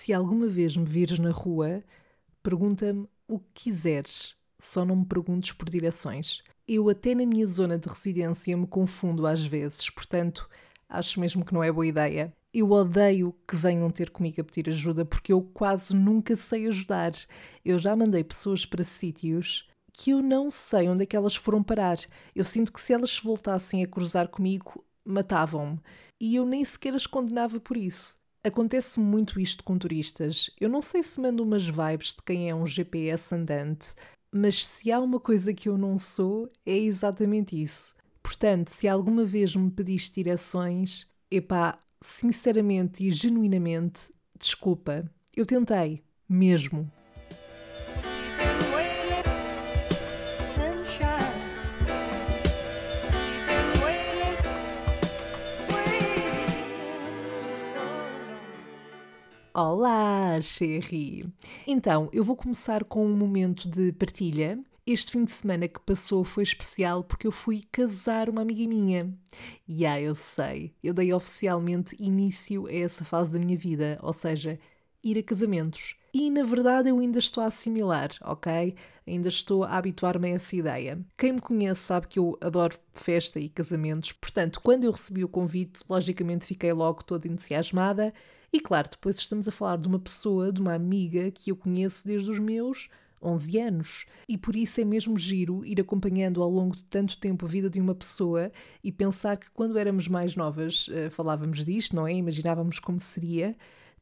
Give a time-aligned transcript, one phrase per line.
[0.00, 1.84] Se alguma vez me vires na rua,
[2.42, 6.42] pergunta-me o que quiseres, só não me perguntes por direções.
[6.66, 10.48] Eu, até na minha zona de residência, me confundo às vezes, portanto,
[10.88, 12.32] acho mesmo que não é boa ideia.
[12.50, 17.12] Eu odeio que venham ter comigo a pedir ajuda porque eu quase nunca sei ajudar.
[17.62, 21.62] Eu já mandei pessoas para sítios que eu não sei onde é que elas foram
[21.62, 21.98] parar.
[22.34, 25.78] Eu sinto que se elas voltassem a cruzar comigo, matavam-me.
[26.18, 28.18] E eu nem sequer as condenava por isso.
[28.42, 30.50] Acontece muito isto com turistas.
[30.58, 33.94] Eu não sei se mando umas vibes de quem é um GPS andante,
[34.32, 37.94] mas se há uma coisa que eu não sou, é exatamente isso.
[38.22, 45.10] Portanto, se alguma vez me pediste direções, epá, sinceramente e genuinamente, desculpa.
[45.36, 46.90] Eu tentei, mesmo.
[59.52, 61.24] Olá, Sherry!
[61.66, 64.56] Então, eu vou começar com um momento de partilha.
[64.86, 69.12] Este fim de semana que passou foi especial porque eu fui casar uma amiga minha.
[69.66, 74.12] E ah, eu sei, eu dei oficialmente início a essa fase da minha vida, ou
[74.12, 74.56] seja,
[75.02, 75.96] ir a casamentos.
[76.12, 78.74] E na verdade eu ainda estou a assimilar, ok?
[79.06, 81.00] Ainda estou a habituar-me a essa ideia.
[81.16, 85.28] Quem me conhece sabe que eu adoro festa e casamentos, portanto, quando eu recebi o
[85.28, 88.12] convite, logicamente fiquei logo toda entusiasmada
[88.52, 92.04] e claro, depois estamos a falar de uma pessoa, de uma amiga que eu conheço
[92.04, 92.88] desde os meus
[93.22, 94.06] 11 anos.
[94.28, 97.70] E por isso é mesmo giro ir acompanhando ao longo de tanto tempo a vida
[97.70, 98.50] de uma pessoa
[98.82, 102.14] e pensar que quando éramos mais novas uh, falávamos disto, não é?
[102.14, 103.56] Imaginávamos como seria.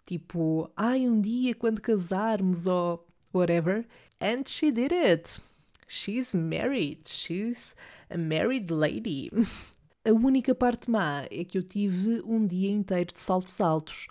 [0.09, 3.84] Tipo, ai, um dia quando casarmos ou whatever.
[4.19, 5.39] And she did it.
[5.87, 7.06] She's married.
[7.06, 7.77] She's
[8.09, 9.31] a married lady.
[10.06, 14.06] A única parte má é que eu tive um dia inteiro de saltos altos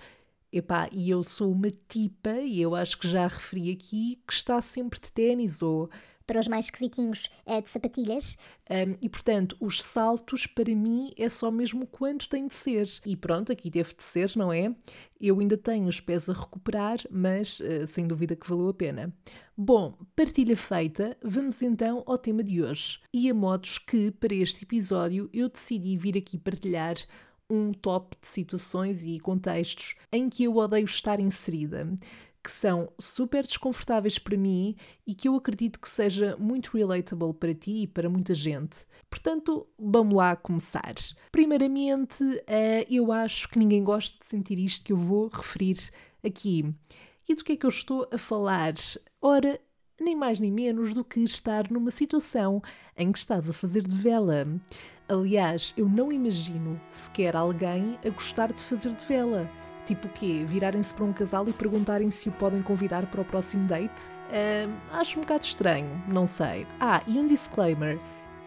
[0.51, 4.61] Epá, e eu sou uma tipa, e eu acho que já referi aqui, que está
[4.61, 5.89] sempre de ténis ou
[6.27, 8.37] para os mais esquisitinhos, é de sapatilhas.
[8.69, 12.87] Um, e portanto, os saltos para mim é só mesmo quanto tem de ser.
[13.05, 14.75] E pronto, aqui teve de ser, não é?
[15.19, 19.11] Eu ainda tenho os pés a recuperar, mas uh, sem dúvida que valeu a pena.
[19.57, 22.99] Bom, partilha feita, vamos então ao tema de hoje.
[23.11, 26.97] E a modos que, para este episódio, eu decidi vir aqui partilhar
[27.49, 31.87] um top de situações e contextos em que eu odeio estar inserida,
[32.47, 37.53] que são super desconfortáveis para mim e que eu acredito que seja muito relatable para
[37.53, 38.85] ti e para muita gente.
[39.09, 40.93] Portanto, vamos lá começar.
[41.29, 45.77] Primeiramente, uh, eu acho que ninguém gosta de sentir isto que eu vou referir
[46.25, 46.73] aqui.
[47.27, 48.75] E do que é que eu estou a falar?
[49.21, 49.59] Ora,
[49.99, 52.63] nem mais nem menos do que estar numa situação
[52.95, 54.47] em que estás a fazer de vela.
[55.09, 59.51] Aliás, eu não imagino sequer alguém a gostar de fazer de vela.
[59.87, 60.43] Tipo o quê?
[60.45, 64.09] Virarem-se para um casal e perguntarem se o podem convidar para o próximo date?
[64.27, 66.67] Uh, acho um bocado estranho, não sei.
[66.77, 67.97] Ah, e um disclaimer: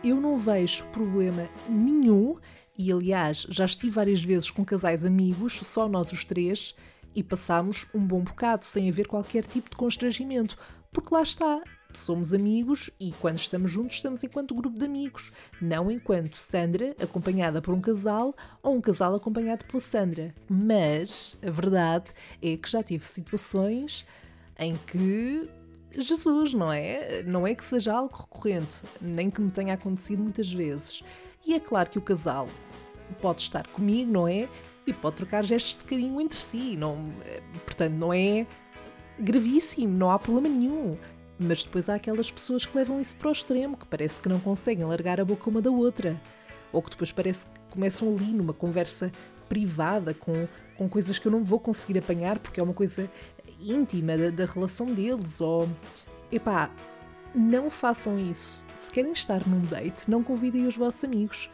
[0.05, 2.37] eu não vejo problema nenhum,
[2.77, 6.75] e aliás, já estive várias vezes com casais amigos, só nós os três,
[7.15, 10.59] e passámos um bom bocado sem haver qualquer tipo de constrangimento,
[10.93, 11.63] porque lá está,
[11.99, 17.61] somos amigos e quando estamos juntos estamos enquanto grupo de amigos, não enquanto Sandra acompanhada
[17.61, 20.35] por um casal ou um casal acompanhado pela Sandra.
[20.49, 22.13] Mas a verdade
[22.43, 24.07] é que já tive situações
[24.59, 25.49] em que
[25.97, 27.23] Jesus, não é?
[27.25, 31.03] Não é que seja algo recorrente, nem que me tenha acontecido muitas vezes.
[31.45, 32.49] E é claro que o casal
[33.21, 34.49] pode estar comigo, não é?
[34.87, 37.13] E pode trocar gestos de carinho entre si, não,
[37.65, 38.47] portanto, não é
[39.19, 40.97] gravíssimo, não há problema nenhum.
[41.43, 44.39] Mas depois há aquelas pessoas que levam isso para o extremo, que parece que não
[44.39, 46.21] conseguem largar a boca uma da outra.
[46.71, 49.11] Ou que depois parece que começam ali numa conversa
[49.49, 50.47] privada com,
[50.77, 53.11] com coisas que eu não vou conseguir apanhar porque é uma coisa
[53.59, 55.41] íntima da, da relação deles.
[55.41, 55.67] Ou.
[56.31, 56.71] Epá,
[57.35, 58.63] não façam isso.
[58.77, 61.49] Se querem estar num date, não convidem os vossos amigos,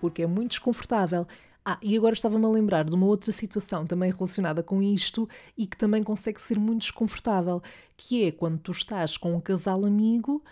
[0.00, 1.26] porque é muito desconfortável.
[1.68, 5.28] Ah, e agora estava-me a lembrar de uma outra situação também relacionada com isto
[5.58, 7.60] e que também consegue ser muito desconfortável,
[7.96, 10.44] que é quando tu estás com um casal amigo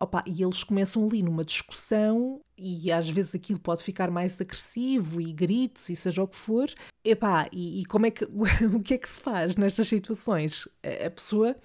[0.00, 5.20] opa, e eles começam ali numa discussão e às vezes aquilo pode ficar mais agressivo
[5.20, 6.68] e gritos e seja o que for.
[7.04, 8.24] Epá, e, e como é que
[8.74, 10.66] o que é que se faz nestas situações?
[11.06, 11.56] A pessoa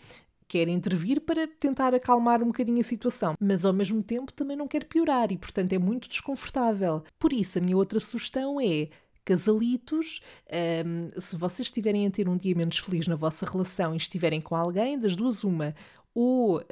[0.51, 4.67] quer intervir para tentar acalmar um bocadinho a situação, mas ao mesmo tempo também não
[4.67, 7.05] quer piorar e, portanto, é muito desconfortável.
[7.17, 8.89] Por isso, a minha outra sugestão é
[9.23, 10.19] casalitos,
[10.85, 14.41] um, se vocês estiverem a ter um dia menos feliz na vossa relação e estiverem
[14.41, 15.73] com alguém, das duas, uma,
[16.13, 16.63] ou uh,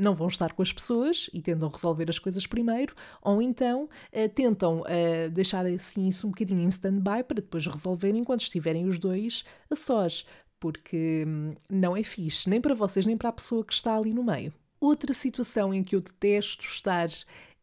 [0.00, 4.28] não vão estar com as pessoas e tentam resolver as coisas primeiro, ou então uh,
[4.34, 8.98] tentam uh, deixar assim isso um bocadinho em stand-by para depois resolverem enquanto estiverem os
[8.98, 10.24] dois a sós.
[10.60, 14.12] Porque hum, não é fixe, nem para vocês, nem para a pessoa que está ali
[14.12, 14.52] no meio.
[14.80, 17.08] Outra situação em que eu detesto estar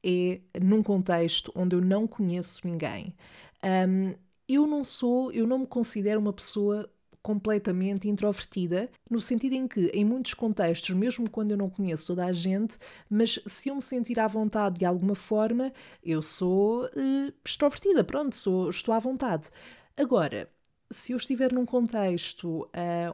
[0.04, 3.13] é num contexto onde eu não conheço ninguém.
[3.63, 4.13] Um,
[4.48, 6.90] eu não sou, eu não me considero uma pessoa
[7.22, 12.25] completamente introvertida, no sentido em que, em muitos contextos, mesmo quando eu não conheço toda
[12.25, 12.78] a gente,
[13.10, 15.72] mas se eu me sentir à vontade de alguma forma,
[16.04, 19.50] eu sou uh, extrovertida, pronto, sou, estou à vontade.
[19.95, 20.50] Agora,
[20.94, 22.69] se eu estiver num contexto uh,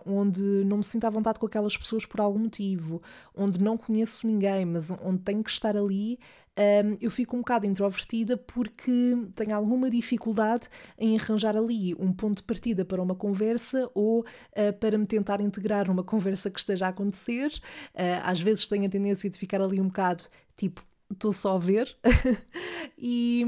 [0.06, 3.02] onde não me sinto à vontade com aquelas pessoas por algum motivo,
[3.36, 6.20] onde não conheço ninguém, mas onde tenho que estar ali,
[6.60, 10.68] um, eu fico um bocado introvertida porque tenho alguma dificuldade
[10.98, 15.40] em arranjar ali um ponto de partida para uma conversa ou uh, para me tentar
[15.40, 17.50] integrar numa conversa que esteja a acontecer.
[17.94, 20.84] Uh, às vezes tenho a tendência de ficar ali um bocado tipo.
[21.12, 21.98] Estou só a ver
[23.00, 23.46] e,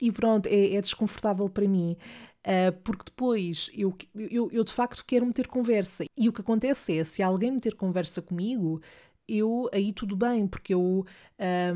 [0.00, 1.96] e, pronto, é, é desconfortável para mim.
[2.44, 6.04] Uh, porque depois eu, eu, eu, de facto quero meter conversa.
[6.16, 8.80] E o que acontece é, se alguém meter conversa comigo,
[9.28, 11.06] eu aí tudo bem, porque eu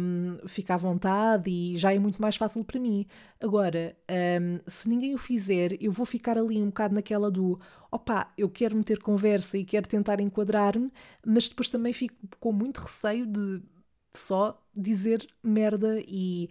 [0.00, 3.06] um, fico à vontade e já é muito mais fácil para mim.
[3.40, 3.96] Agora,
[4.40, 7.58] um, se ninguém o fizer, eu vou ficar ali um bocado naquela do
[7.90, 10.90] opá, eu quero meter conversa e quero tentar enquadrar-me,
[11.24, 13.62] mas depois também fico com muito receio de
[14.14, 16.48] só dizer merda e,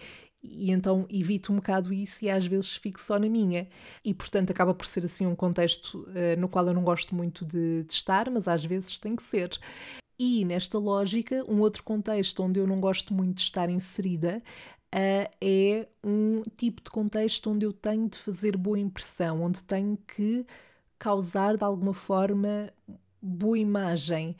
[0.51, 3.67] e então evito um bocado isso e às vezes fico só na minha.
[4.03, 7.45] E portanto acaba por ser assim um contexto uh, no qual eu não gosto muito
[7.45, 9.57] de, de, estar, mas às vezes tem que ser.
[10.17, 14.41] E nesta lógica, um outro contexto onde eu não gosto muito de estar inserida
[14.93, 19.97] uh, é um tipo de contexto onde eu tenho de fazer boa impressão, onde tenho
[20.07, 20.45] que
[20.97, 22.71] causar de alguma forma
[23.21, 24.37] boa imagem.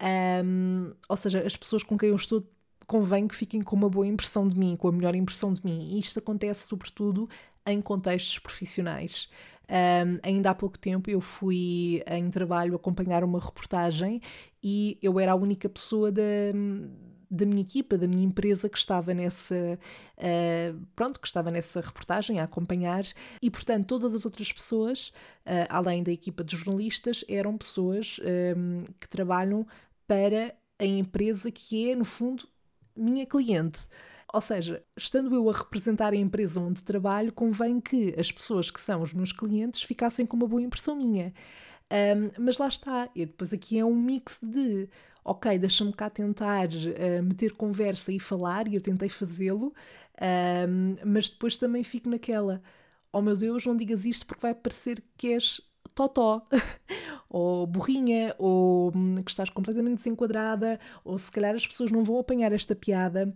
[0.00, 2.46] Um, ou seja, as pessoas com quem eu estou
[2.88, 5.90] convém que fiquem com uma boa impressão de mim, com a melhor impressão de mim.
[5.92, 7.28] E isto acontece sobretudo
[7.66, 9.28] em contextos profissionais.
[9.70, 14.22] Um, ainda há pouco tempo eu fui em trabalho acompanhar uma reportagem
[14.62, 16.22] e eu era a única pessoa da,
[17.30, 19.78] da minha equipa, da minha empresa que estava nessa
[20.16, 23.04] uh, pronto, que estava nessa reportagem a acompanhar
[23.42, 25.08] e portanto todas as outras pessoas,
[25.44, 28.18] uh, além da equipa de jornalistas, eram pessoas
[28.56, 29.66] um, que trabalham
[30.06, 32.48] para a empresa que é no fundo
[32.98, 33.86] minha cliente.
[34.32, 38.80] Ou seja, estando eu a representar a empresa onde trabalho, convém que as pessoas que
[38.80, 41.32] são os meus clientes ficassem com uma boa impressão minha.
[41.90, 44.88] Um, mas lá está, e depois aqui é um mix de
[45.24, 49.74] ok, deixa-me cá tentar uh, meter conversa e falar, e eu tentei fazê-lo,
[50.68, 52.62] um, mas depois também fico naquela,
[53.12, 55.60] oh meu Deus, não digas isto porque vai parecer que és
[55.94, 56.46] totó,
[57.30, 62.18] ou burrinha, ou hum, que estás completamente desenquadrada, ou se calhar as pessoas não vão
[62.18, 63.34] apanhar esta piada.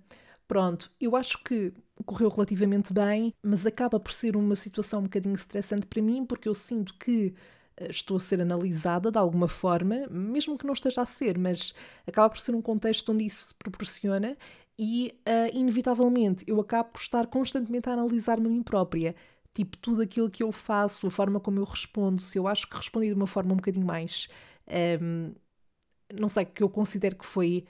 [0.48, 1.72] Pronto, eu acho que
[2.04, 6.48] correu relativamente bem, mas acaba por ser uma situação um bocadinho estressante para mim, porque
[6.48, 7.34] eu sinto que
[7.76, 11.72] eh, estou a ser analisada de alguma forma, mesmo que não esteja a ser, mas
[12.06, 14.36] acaba por ser um contexto onde isso se proporciona
[14.78, 19.14] e, uh, inevitavelmente, eu acabo por estar constantemente a analisar-me a mim própria.
[19.54, 22.76] Tipo, tudo aquilo que eu faço, a forma como eu respondo, se eu acho que
[22.76, 24.28] respondi de uma forma um bocadinho mais.
[25.00, 25.34] Um,
[26.14, 27.66] não sei, que eu considero que foi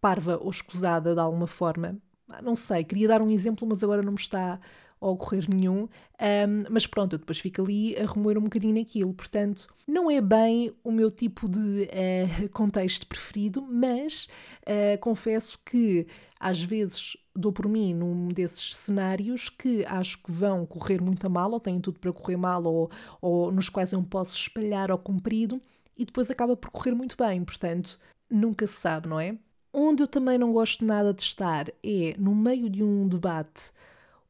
[0.00, 4.02] parva ou escusada de alguma forma, ah, não sei, queria dar um exemplo, mas agora
[4.02, 4.60] não me está
[5.00, 5.82] a ocorrer nenhum.
[5.84, 9.12] Um, mas pronto, eu depois fico ali a remoer um bocadinho naquilo.
[9.14, 14.26] Portanto, não é bem o meu tipo de uh, contexto preferido, mas
[14.62, 16.06] uh, confesso que
[16.38, 21.28] às vezes dou por mim num desses cenários que acho que vão correr muito a
[21.28, 22.90] mal, ou têm tudo para correr mal, ou,
[23.20, 25.60] ou nos quais eu me posso espalhar ao comprido,
[25.96, 27.44] e depois acaba por correr muito bem.
[27.44, 27.98] Portanto,
[28.30, 29.36] nunca se sabe, não é?
[29.72, 33.70] Onde eu também não gosto nada de estar é no meio de um debate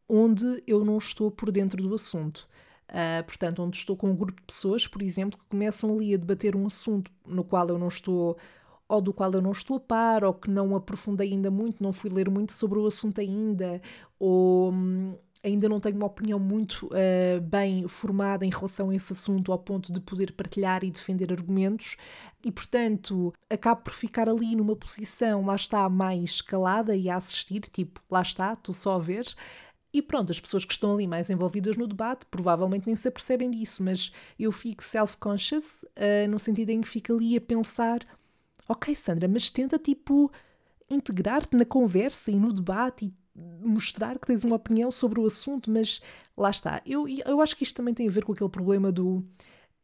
[0.09, 2.49] onde eu não estou por dentro do assunto.
[2.89, 6.17] Uh, portanto, onde estou com um grupo de pessoas, por exemplo, que começam ali a
[6.17, 8.37] debater um assunto no qual eu não estou,
[8.89, 11.93] ou do qual eu não estou a par, ou que não aprofundei ainda muito, não
[11.93, 13.81] fui ler muito sobre o assunto ainda,
[14.19, 19.13] ou hum, ainda não tenho uma opinião muito uh, bem formada em relação a esse
[19.13, 21.97] assunto, ao ponto de poder partilhar e defender argumentos,
[22.45, 27.61] e portanto acabo por ficar ali numa posição, lá está, mais calada e a assistir,
[27.61, 29.27] tipo, lá está, estou só a ver.
[29.93, 33.51] E pronto, as pessoas que estão ali mais envolvidas no debate provavelmente nem se apercebem
[33.51, 38.01] disso, mas eu fico self-conscious uh, no sentido em que fico ali a pensar:
[38.69, 40.31] ok, Sandra, mas tenta tipo
[40.89, 45.71] integrar-te na conversa e no debate e mostrar que tens uma opinião sobre o assunto,
[45.71, 46.01] mas
[46.37, 46.81] lá está.
[46.87, 49.25] Eu, eu acho que isto também tem a ver com aquele problema do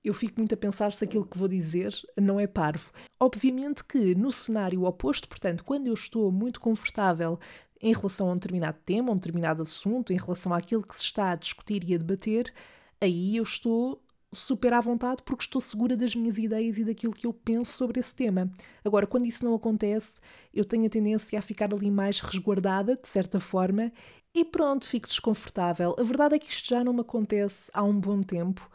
[0.04, 2.90] eu fico muito a pensar se aquilo que vou dizer não é parvo.
[3.20, 7.38] Obviamente que no cenário oposto, portanto, quando eu estou muito confortável
[7.80, 11.04] em relação a um determinado tema, a um determinado assunto, em relação àquilo que se
[11.04, 12.52] está a discutir e a debater,
[13.00, 17.26] aí eu estou super à vontade porque estou segura das minhas ideias e daquilo que
[17.26, 18.50] eu penso sobre esse tema.
[18.84, 20.20] Agora, quando isso não acontece,
[20.54, 23.92] eu tenho a tendência a ficar ali mais resguardada, de certa forma,
[24.34, 25.94] e pronto, fico desconfortável.
[25.98, 28.68] A verdade é que isto já não me acontece há um bom tempo.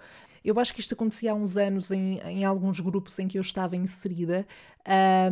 [0.44, 3.42] Eu acho que isto acontecia há uns anos em, em alguns grupos em que eu
[3.42, 4.48] estava inserida,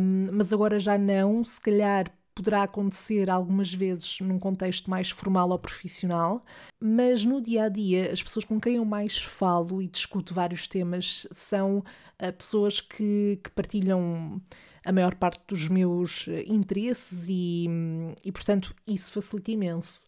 [0.00, 1.42] um, mas agora já não.
[1.44, 6.42] Se calhar poderá acontecer algumas vezes num contexto mais formal ou profissional,
[6.78, 10.68] mas no dia a dia, as pessoas com quem eu mais falo e discuto vários
[10.68, 14.40] temas são uh, pessoas que, que, partilham
[14.84, 17.66] a maior parte dos meus eh, interesses e,
[18.24, 20.04] e, portanto, isso facilita imenso.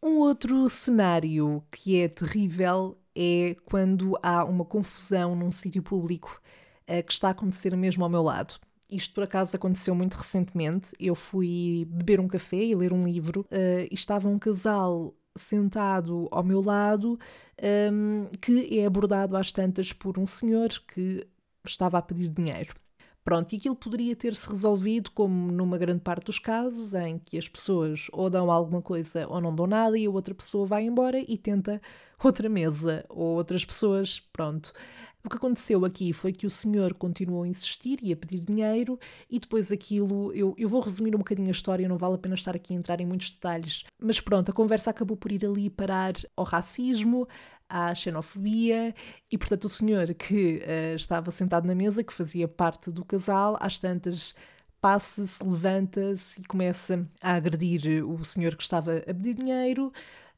[0.00, 6.40] Um outro cenário que é terrível é quando há uma confusão num sítio público
[6.82, 8.60] uh, que está a acontecer mesmo ao meu lado.
[8.90, 10.90] Isto por acaso aconteceu muito recentemente.
[10.98, 16.28] Eu fui beber um café e ler um livro uh, e estava um casal sentado
[16.30, 17.18] ao meu lado
[17.92, 21.26] um, que é abordado às tantas por um senhor que
[21.64, 22.74] estava a pedir dinheiro.
[23.22, 27.48] Pronto, e aquilo poderia ter-se resolvido como numa grande parte dos casos, em que as
[27.48, 31.18] pessoas ou dão alguma coisa ou não dão nada e a outra pessoa vai embora
[31.18, 31.80] e tenta
[32.22, 34.72] outra mesa ou outras pessoas, pronto.
[35.24, 38.98] O que aconteceu aqui foi que o senhor continuou a insistir e a pedir dinheiro,
[39.28, 40.32] e depois aquilo.
[40.32, 42.76] Eu, eu vou resumir um bocadinho a história, não vale a pena estar aqui a
[42.76, 47.28] entrar em muitos detalhes, mas pronto, a conversa acabou por ir ali parar ao racismo,
[47.68, 48.94] à xenofobia,
[49.30, 53.56] e portanto o senhor que uh, estava sentado na mesa, que fazia parte do casal,
[53.60, 54.34] às tantas
[54.80, 59.92] passa-se, levanta-se e começa a agredir o senhor que estava a pedir dinheiro.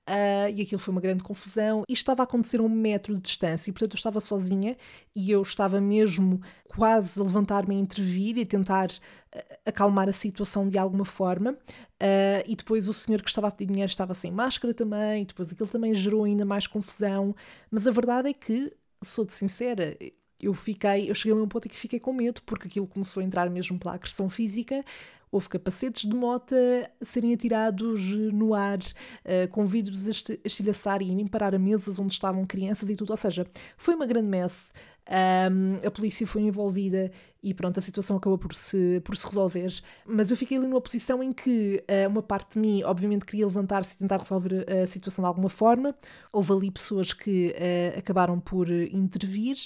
[0.09, 1.85] Uh, e aquilo foi uma grande confusão.
[1.89, 4.77] E estava a acontecer a um metro de distância, e portanto eu estava sozinha
[5.15, 10.69] e eu estava mesmo quase a levantar-me a intervir e tentar uh, acalmar a situação
[10.69, 11.53] de alguma forma.
[11.53, 15.25] Uh, e depois o senhor que estava a pedir dinheiro estava sem máscara também, e
[15.27, 17.35] depois aquilo também gerou ainda mais confusão.
[17.71, 18.73] Mas a verdade é que,
[19.05, 19.97] sou-te sincera,
[20.41, 23.21] eu fiquei, eu cheguei a um ponto em que fiquei com medo, porque aquilo começou
[23.21, 24.85] a entrar mesmo pela agressão física,
[25.33, 26.55] houve capacetes de mota
[27.03, 30.11] serem atirados no ar, uh, com vidros a
[30.45, 31.11] estilhaçar e
[31.55, 33.11] a mesas onde estavam crianças e tudo.
[33.11, 33.47] Ou seja,
[33.77, 34.71] foi uma grande messe.
[35.09, 37.11] Um, a polícia foi envolvida
[37.43, 39.73] e pronto, a situação acabou por se, por se resolver.
[40.07, 43.47] Mas eu fiquei ali numa posição em que uh, uma parte de mim, obviamente, queria
[43.47, 45.95] levantar-se e tentar resolver a situação de alguma forma.
[46.33, 49.57] Houve ali pessoas que uh, acabaram por intervir,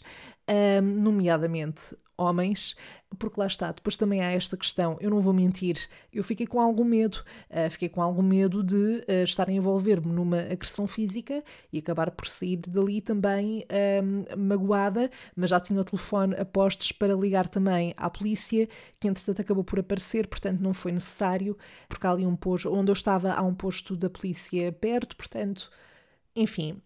[0.49, 2.75] um, nomeadamente homens,
[3.18, 5.76] porque lá está, depois também há esta questão, eu não vou mentir,
[6.12, 10.11] eu fiquei com algum medo, uh, fiquei com algum medo de uh, estar a envolver-me
[10.12, 11.42] numa agressão física
[11.73, 13.64] e acabar por sair dali também
[14.02, 17.65] um, magoada, mas já tinha o telefone a postos para ligar também
[17.96, 18.68] à polícia,
[19.00, 21.56] que entretanto acabou por aparecer, portanto não foi necessário,
[21.88, 25.70] porque há ali um posto, onde eu estava há um posto da polícia perto, portanto,
[26.35, 26.80] enfim,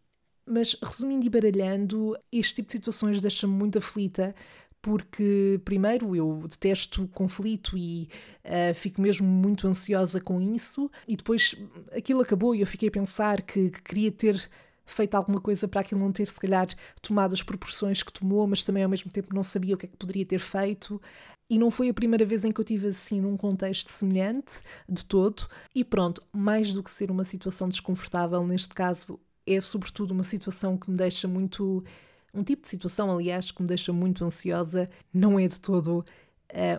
[0.46, 4.34] mas resumindo e baralhando, este tipo de situações deixa-me muito aflita,
[4.82, 8.08] porque, primeiro, eu detesto conflito e
[8.44, 11.54] uh, fico mesmo muito ansiosa com isso, e depois
[11.92, 14.50] aquilo acabou e eu fiquei a pensar que, que queria ter
[14.92, 16.68] feito alguma coisa para aquilo não ter, se calhar,
[17.02, 19.88] tomado as proporções que tomou, mas também ao mesmo tempo não sabia o que é
[19.88, 21.00] que poderia ter feito.
[21.48, 25.04] E não foi a primeira vez em que eu tive assim num contexto semelhante de
[25.04, 25.48] todo.
[25.74, 30.78] E pronto, mais do que ser uma situação desconfortável, neste caso é sobretudo uma situação
[30.78, 31.84] que me deixa muito.
[32.32, 36.04] Um tipo de situação, aliás, que me deixa muito ansiosa, não é de todo uh,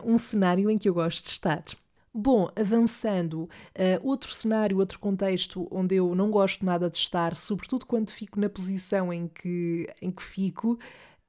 [0.06, 1.65] um cenário em que eu gosto de estar.
[2.13, 3.50] Bom, avançando, uh,
[4.03, 8.50] outro cenário, outro contexto onde eu não gosto nada de estar, sobretudo quando fico na
[8.50, 10.80] posição em que, em que fico, uh,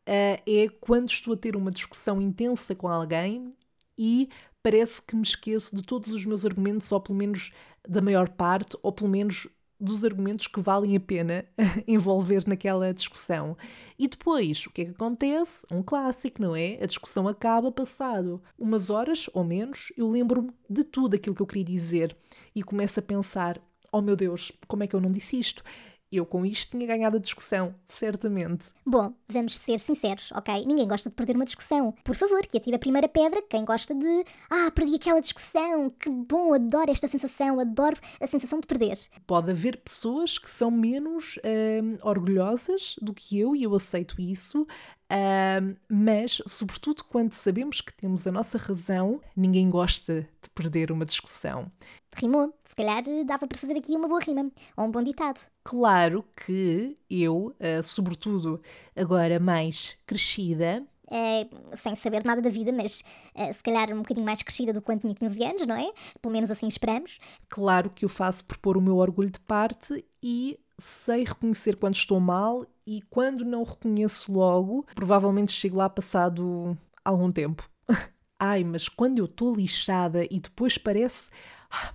[0.08, 3.52] é quando estou a ter uma discussão intensa com alguém
[3.98, 4.28] e
[4.62, 7.52] parece que me esqueço de todos os meus argumentos, ou pelo menos
[7.88, 9.48] da maior parte, ou pelo menos
[9.82, 11.44] dos argumentos que valem a pena
[11.88, 13.56] envolver naquela discussão.
[13.98, 15.66] E depois, o que é que acontece?
[15.70, 16.78] Um clássico, não é?
[16.80, 21.46] A discussão acaba passado umas horas ou menos, eu lembro-me de tudo aquilo que eu
[21.46, 22.16] queria dizer
[22.54, 23.60] e começo a pensar:
[23.90, 25.64] oh meu Deus, como é que eu não disse isto?
[26.12, 28.66] Eu com isto tinha ganhado a discussão, certamente.
[28.84, 30.66] Bom, vamos ser sinceros, ok?
[30.66, 31.94] Ninguém gosta de perder uma discussão.
[32.04, 34.24] Por favor, que atire a primeira pedra quem gosta de.
[34.50, 38.92] Ah, perdi aquela discussão, que bom, adoro esta sensação, adoro a sensação de perder.
[39.26, 41.38] Pode haver pessoas que são menos
[41.82, 44.66] hum, orgulhosas do que eu e eu aceito isso.
[45.12, 51.04] Uh, mas, sobretudo quando sabemos que temos a nossa razão, ninguém gosta de perder uma
[51.04, 51.70] discussão.
[52.14, 52.52] Rimou.
[52.64, 55.40] Se calhar eh, dava para fazer aqui uma boa rima, ou um bom ditado.
[55.64, 58.60] Claro que eu, uh, sobretudo
[58.96, 63.04] agora mais crescida, é, sem saber nada da vida, mas
[63.34, 65.92] é, se calhar um bocadinho mais crescida do que quando tinha 15 anos, não é?
[66.22, 67.18] Pelo menos assim esperamos.
[67.50, 71.96] Claro que o faço por pôr o meu orgulho de parte e sei reconhecer quando
[71.96, 77.68] estou mal e quando não reconheço logo, provavelmente chego lá passado algum tempo.
[78.40, 81.30] Ai, mas quando eu estou lixada e depois parece,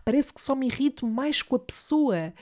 [0.03, 2.34] parece que só me irrito mais com a pessoa.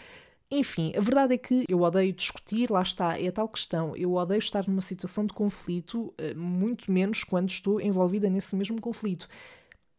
[0.51, 3.95] Enfim, a verdade é que eu odeio discutir, lá está, é a tal questão.
[3.95, 8.79] Eu odeio estar numa situação de conflito, eh, muito menos quando estou envolvida nesse mesmo
[8.79, 9.27] conflito.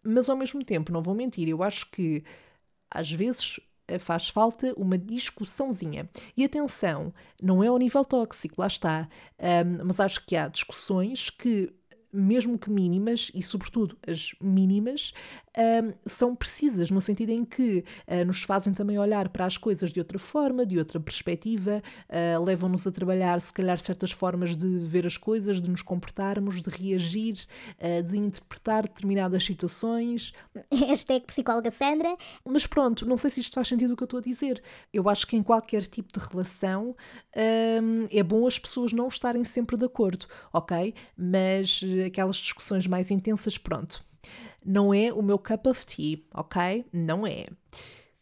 [0.03, 2.25] Mas ao mesmo tempo, não vou mentir, eu acho que
[2.91, 6.09] às vezes eh, faz falta uma discussãozinha.
[6.37, 7.13] E atenção,
[7.43, 11.73] não é ao nível tóxico, lá está, um, mas acho que há discussões que
[12.17, 15.13] mesmo que mínimas, e sobretudo as mínimas,
[15.57, 19.91] uh, são precisas, no sentido em que uh, nos fazem também olhar para as coisas
[19.91, 24.67] de outra forma, de outra perspectiva, uh, levam-nos a trabalhar, se calhar, certas formas de
[24.67, 27.47] ver as coisas, de nos comportarmos, de reagir,
[28.09, 30.33] de interpretar determinadas situações.
[30.73, 32.17] Hashtag psicóloga Sandra.
[32.45, 34.63] Mas pronto, não sei se isto faz sentido o que eu estou a dizer.
[34.93, 36.97] Eu acho que em qualquer tipo de relação
[37.33, 40.95] é bom as pessoas não estarem sempre de acordo, ok?
[41.17, 44.05] Mas aquelas discussões mais intensas, pronto.
[44.65, 46.85] Não é o meu cup of tea, ok?
[46.93, 47.47] Não é.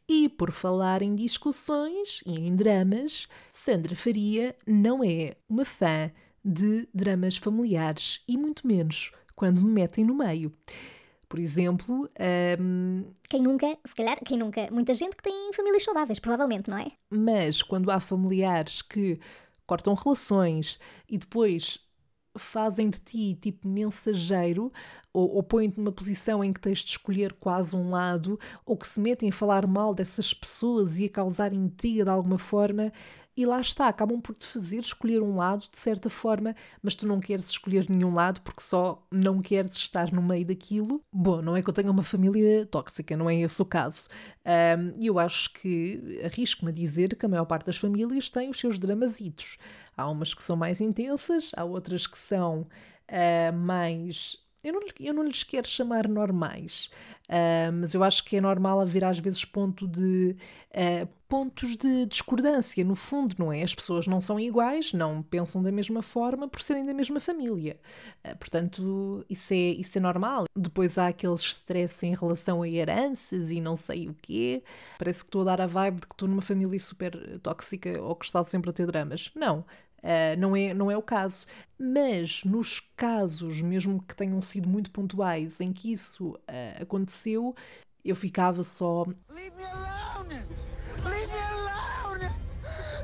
[0.09, 6.11] E por falar em discussões e em dramas, Sandra Faria não é uma fã
[6.45, 10.53] de dramas familiares e muito menos quando me metem no meio.
[11.27, 12.09] Por exemplo,
[12.61, 13.05] um...
[13.29, 16.93] quem nunca, se calhar, quem nunca, muita gente que tem famílias saudáveis, provavelmente, não é?
[17.11, 19.19] Mas quando há familiares que
[19.67, 21.79] cortam relações e depois
[22.37, 24.73] fazem de ti tipo mensageiro
[25.13, 28.87] ou, ou põem-te numa posição em que tens de escolher quase um lado ou que
[28.87, 32.93] se metem a falar mal dessas pessoas e a causar intriga de alguma forma
[33.37, 37.07] e lá está, acabam por te fazer escolher um lado de certa forma, mas tu
[37.07, 41.03] não queres escolher nenhum lado porque só não queres estar no meio daquilo.
[41.13, 44.09] Bom, não é que eu tenha uma família tóxica, não é esse o caso.
[44.47, 48.49] E um, eu acho que arrisco-me a dizer que a maior parte das famílias tem
[48.49, 49.59] os seus dramasitos.
[49.97, 52.63] Há umas que são mais intensas, há outras que são
[53.09, 54.37] uh, mais.
[54.65, 56.91] Eu não, eu não lhes quero chamar normais,
[57.29, 60.35] uh, mas eu acho que é normal haver às vezes ponto de,
[60.71, 63.63] uh, pontos de discordância, no fundo, não é?
[63.63, 67.77] As pessoas não são iguais, não pensam da mesma forma por serem da mesma família.
[68.39, 70.45] portanto, isso é, isso é normal.
[70.57, 74.63] Depois há aqueles stress em relação a heranças e não sei o quê.
[74.99, 78.15] Parece que estou a dar a vibe de que estou numa família super tóxica ou
[78.17, 79.31] que está sempre a ter dramas.
[79.35, 79.65] Não.
[80.05, 81.47] Uh, não, é, não é o caso.
[81.79, 87.57] Mas nos casos, mesmo que tenham sido muito pontuais, em que isso uh, aconteceu,
[88.05, 89.07] eu ficava só.
[89.31, 90.35] Leave me alone!
[91.03, 92.25] Leave me alone!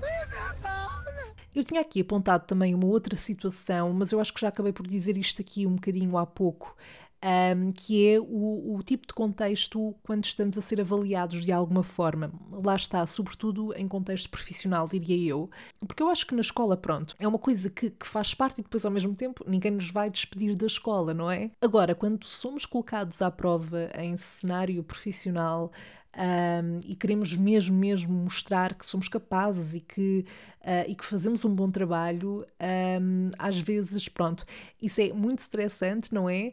[0.02, 1.34] Leave me alone!
[1.54, 4.86] Eu tinha aqui apontado também uma outra situação, mas eu acho que já acabei por
[4.86, 6.76] dizer isto aqui um bocadinho há pouco
[7.22, 11.82] um, que é o, o, tipo de contexto quando estamos a ser avaliados de alguma
[11.82, 12.32] forma.
[12.50, 15.50] Lá está, sobretudo em contexto profissional, diria eu.
[15.86, 18.62] Porque eu acho que na escola, pronto, é uma coisa que, que faz parte e
[18.62, 21.50] depois, ao mesmo tempo, ninguém nos vai despedir da escola, não é?
[21.60, 25.70] Agora, quando somos colocados à prova em cenário profissional,
[26.16, 30.24] um, e queremos mesmo, mesmo mostrar que somos capazes e que,
[30.62, 32.44] uh, e que fazemos um bom trabalho,
[33.00, 34.44] um, às vezes, pronto,
[34.82, 36.52] isso é muito estressante, não é?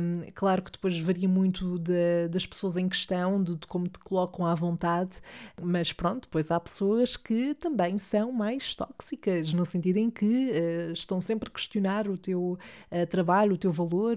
[0.00, 3.98] Um, claro que depois varia muito de, das pessoas em questão, de, de, como te
[3.98, 5.20] colocam à vontade,
[5.60, 10.92] mas pronto, depois há pessoas que também são mais tóxicas, no sentido em que uh,
[10.92, 12.58] estão sempre a questionar o teu
[12.90, 14.16] uh, trabalho, o teu valor,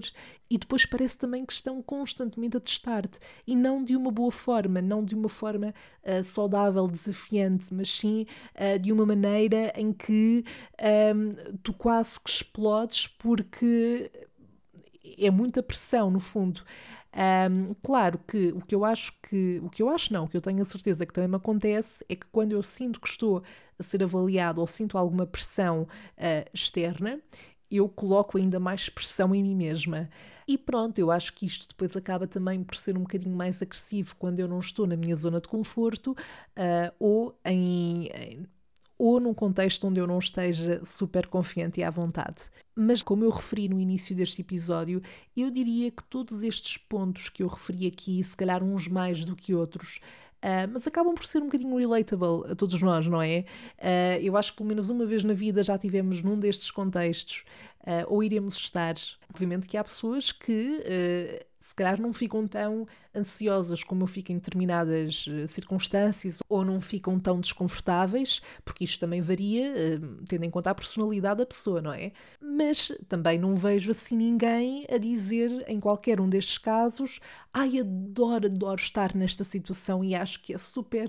[0.52, 4.82] e depois parece também que estão constantemente a testar-te, e não de uma boa forma,
[4.82, 5.72] não de uma forma
[6.04, 10.44] uh, saudável, desafiante, mas sim uh, de uma maneira em que
[11.16, 14.10] um, tu quase que explodes porque
[15.18, 16.62] é muita pressão, no fundo.
[17.14, 20.36] Um, claro que o que eu acho que, o que eu acho não, o que
[20.36, 23.42] eu tenho a certeza que também me acontece é que quando eu sinto que estou
[23.78, 25.82] a ser avaliado ou sinto alguma pressão
[26.18, 27.18] uh, externa,
[27.70, 30.10] eu coloco ainda mais pressão em mim mesma.
[30.46, 34.16] E pronto, eu acho que isto depois acaba também por ser um bocadinho mais agressivo
[34.16, 38.46] quando eu não estou na minha zona de conforto uh, ou em, em
[38.98, 42.40] ou num contexto onde eu não esteja super confiante e à vontade.
[42.72, 45.02] Mas, como eu referi no início deste episódio,
[45.36, 49.34] eu diria que todos estes pontos que eu referi aqui, se calhar uns mais do
[49.34, 50.00] que outros,
[50.42, 53.44] Uh, mas acabam por ser um bocadinho relatable a todos nós, não é?
[53.78, 57.44] Uh, eu acho que pelo menos uma vez na vida já tivemos num destes contextos,
[57.82, 58.94] uh, ou iremos estar.
[59.30, 64.34] Obviamente que há pessoas que se calhar não ficam tão ansiosas como eu fico em
[64.34, 70.50] determinadas uh, circunstâncias ou não ficam tão desconfortáveis, porque isto também varia, uh, tendo em
[70.50, 72.12] conta a personalidade da pessoa, não é?
[72.40, 77.20] Mas também não vejo assim ninguém a dizer em qualquer um destes casos:
[77.54, 81.08] ai, adoro, adoro estar nesta situação e acho que é super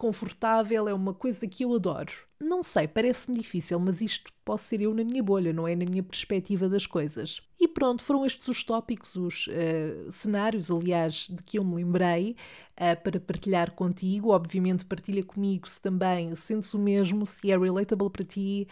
[0.00, 2.10] confortável, é uma coisa que eu adoro.
[2.40, 5.76] Não sei, parece-me difícil, mas isto pode ser eu na minha bolha, não é?
[5.76, 7.42] Na minha perspectiva das coisas.
[7.60, 12.34] E pronto, foram estes os tópicos, os uh, cenários, aliás, de que eu me lembrei
[12.78, 14.30] uh, para partilhar contigo.
[14.30, 18.66] Obviamente, partilha comigo se também sentes o mesmo, se é relatable para ti,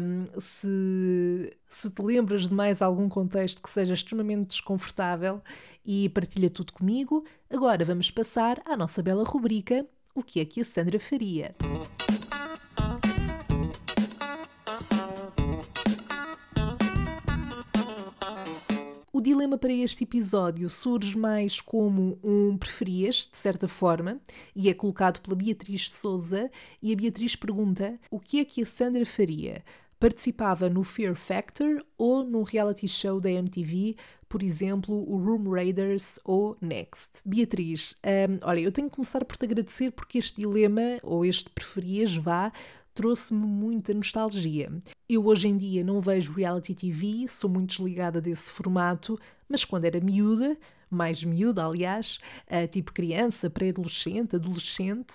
[0.00, 5.42] um, se, se te lembras de mais algum contexto que seja extremamente desconfortável
[5.84, 7.24] e partilha tudo comigo.
[7.50, 11.54] Agora vamos passar à nossa bela rubrica O que é que a Sandra faria?
[19.24, 24.20] dilema para este episódio surge mais como um preferias, de certa forma,
[24.54, 26.50] e é colocado pela Beatriz Souza.
[26.82, 29.64] E a Beatriz pergunta: o que é que a Sandra faria?
[29.98, 33.96] Participava no Fear Factor ou num reality show da MTV,
[34.34, 37.20] por exemplo, o Room Raiders ou Next.
[37.24, 41.48] Beatriz, um, olha, eu tenho que começar por te agradecer porque este dilema, ou este
[41.50, 42.52] preferias, vá,
[42.92, 44.72] trouxe-me muita nostalgia.
[45.08, 49.16] Eu hoje em dia não vejo reality TV, sou muito desligada desse formato,
[49.48, 50.58] mas quando era miúda,
[50.90, 52.18] mais miúda, aliás,
[52.48, 55.14] uh, tipo criança, pré-adolescente, adolescente,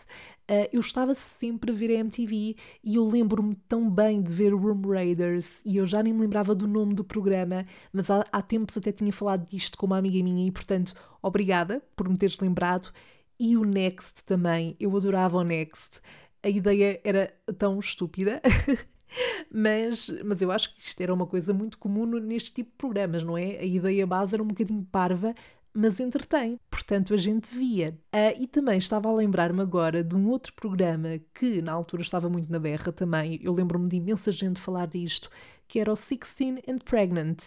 [0.71, 4.81] eu estava sempre a ver a MTV e eu lembro-me tão bem de ver Room
[4.81, 8.77] Raiders e eu já nem me lembrava do nome do programa, mas há, há tempos
[8.77, 12.91] até tinha falado disto com uma amiga minha e, portanto, obrigada por me teres lembrado.
[13.39, 16.01] E o Next também, eu adorava o Next
[16.43, 18.41] a ideia era tão estúpida.
[19.51, 23.23] mas, mas eu acho que isto era uma coisa muito comum neste tipo de programas,
[23.23, 23.57] não é?
[23.57, 25.33] A ideia base era um bocadinho parva,
[25.73, 26.60] mas entretém.
[26.69, 27.97] Portanto, a gente via.
[28.13, 32.29] Uh, e também estava a lembrar-me agora de um outro programa que na altura estava
[32.29, 33.39] muito na berra também.
[33.43, 35.29] Eu lembro-me de imensa gente falar disto,
[35.67, 37.43] que era o Sixteen and Pregnant.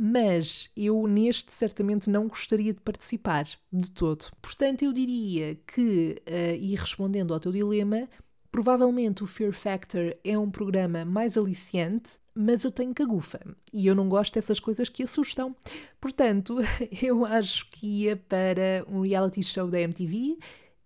[0.00, 4.26] Mas eu neste certamente não gostaria de participar de todo.
[4.40, 8.08] Portanto, eu diria que, uh, e respondendo ao teu dilema,
[8.50, 13.40] Provavelmente o Fear Factor é um programa mais aliciante, mas eu tenho cagufa
[13.72, 15.56] e eu não gosto dessas coisas que assustam.
[16.00, 16.58] Portanto,
[17.02, 20.38] eu acho que ia para um reality show da MTV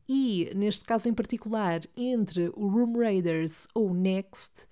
[0.08, 4.66] e, neste caso em particular, entre o Room Raiders ou Next,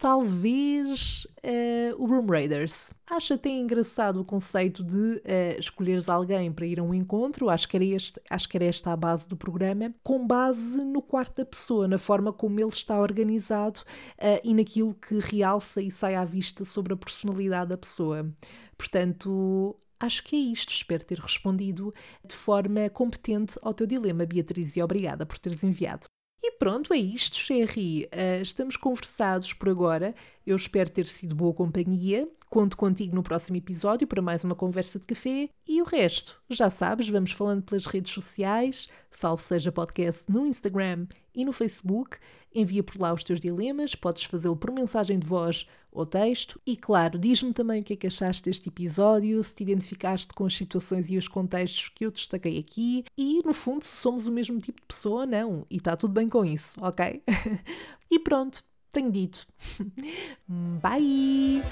[0.00, 2.90] talvez uh, o Room Raiders.
[3.06, 7.68] Acho até engraçado o conceito de uh, escolheres alguém para ir a um encontro, acho
[7.68, 11.36] que, era este, acho que era esta a base do programa, com base no quarto
[11.36, 16.14] da pessoa, na forma como ele está organizado uh, e naquilo que realça e sai
[16.14, 18.32] à vista sobre a personalidade da pessoa.
[18.78, 20.70] Portanto, acho que é isto.
[20.70, 21.92] Espero ter respondido
[22.24, 26.06] de forma competente ao teu dilema, Beatriz, e obrigada por teres enviado.
[26.42, 28.06] E pronto, é isto, Sherry.
[28.06, 30.14] Uh, estamos conversados por agora.
[30.46, 32.26] Eu espero ter sido boa companhia.
[32.48, 35.50] Conto contigo no próximo episódio para mais uma conversa de café.
[35.68, 41.06] E o resto, já sabes, vamos falando pelas redes sociais, salvo seja podcast no Instagram
[41.32, 42.16] e no Facebook.
[42.52, 46.60] Envia por lá os teus dilemas, podes fazê-lo por mensagem de voz ou texto.
[46.66, 50.46] E claro, diz-me também o que é que achaste deste episódio, se te identificaste com
[50.46, 54.32] as situações e os contextos que eu destaquei aqui e, no fundo, se somos o
[54.32, 55.66] mesmo tipo de pessoa ou não.
[55.70, 57.22] E está tudo bem com isso, ok?
[58.10, 59.46] e pronto, tenho dito.
[60.82, 61.62] Bye!